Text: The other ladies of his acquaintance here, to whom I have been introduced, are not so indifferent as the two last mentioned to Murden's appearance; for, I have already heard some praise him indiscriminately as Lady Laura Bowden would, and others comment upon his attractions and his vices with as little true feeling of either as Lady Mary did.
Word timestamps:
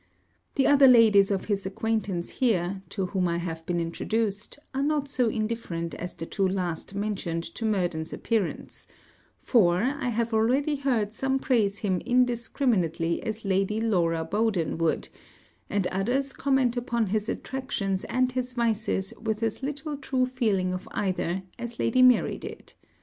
The 0.55 0.65
other 0.65 0.87
ladies 0.87 1.29
of 1.29 1.45
his 1.45 1.63
acquaintance 1.67 2.31
here, 2.31 2.81
to 2.89 3.05
whom 3.05 3.27
I 3.27 3.37
have 3.37 3.63
been 3.67 3.79
introduced, 3.79 4.57
are 4.73 4.81
not 4.81 5.07
so 5.07 5.27
indifferent 5.29 5.93
as 5.93 6.15
the 6.15 6.25
two 6.25 6.47
last 6.47 6.95
mentioned 6.95 7.43
to 7.53 7.65
Murden's 7.67 8.11
appearance; 8.11 8.87
for, 9.37 9.77
I 9.77 10.09
have 10.09 10.33
already 10.33 10.77
heard 10.77 11.13
some 11.13 11.37
praise 11.37 11.77
him 11.77 11.99
indiscriminately 12.03 13.21
as 13.21 13.45
Lady 13.45 13.79
Laura 13.79 14.23
Bowden 14.23 14.79
would, 14.79 15.09
and 15.69 15.85
others 15.91 16.33
comment 16.33 16.75
upon 16.75 17.05
his 17.05 17.29
attractions 17.29 18.03
and 18.05 18.31
his 18.31 18.53
vices 18.53 19.13
with 19.21 19.43
as 19.43 19.61
little 19.61 19.97
true 19.97 20.25
feeling 20.25 20.73
of 20.73 20.87
either 20.93 21.43
as 21.59 21.77
Lady 21.77 22.01
Mary 22.01 22.39
did. 22.39 22.73